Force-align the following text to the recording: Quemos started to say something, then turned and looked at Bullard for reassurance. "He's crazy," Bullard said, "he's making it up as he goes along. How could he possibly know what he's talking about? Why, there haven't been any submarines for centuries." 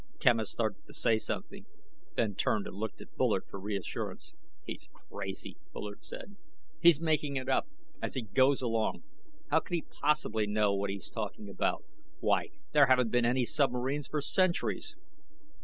Quemos 0.19 0.49
started 0.49 0.83
to 0.87 0.95
say 0.95 1.19
something, 1.19 1.67
then 2.15 2.33
turned 2.33 2.65
and 2.65 2.75
looked 2.75 2.99
at 3.01 3.15
Bullard 3.17 3.45
for 3.47 3.59
reassurance. 3.59 4.33
"He's 4.65 4.89
crazy," 4.91 5.57
Bullard 5.73 6.03
said, 6.03 6.37
"he's 6.79 6.99
making 6.99 7.35
it 7.35 7.47
up 7.47 7.67
as 8.01 8.15
he 8.15 8.23
goes 8.23 8.63
along. 8.63 9.03
How 9.51 9.59
could 9.59 9.75
he 9.75 9.83
possibly 9.83 10.47
know 10.47 10.73
what 10.73 10.89
he's 10.89 11.11
talking 11.11 11.47
about? 11.51 11.85
Why, 12.19 12.47
there 12.71 12.87
haven't 12.87 13.11
been 13.11 13.25
any 13.25 13.45
submarines 13.45 14.07
for 14.07 14.21
centuries." 14.21 14.95